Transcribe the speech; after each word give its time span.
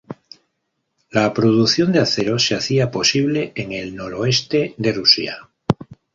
La 1.11 1.31
producción 1.31 1.91
de 1.91 1.99
acero 1.99 2.39
se 2.39 2.55
hacía 2.55 2.89
posible 2.89 3.51
en 3.55 3.71
el 3.71 3.95
noroeste 3.95 4.73
de 4.79 4.93
Rusia. 4.93 5.47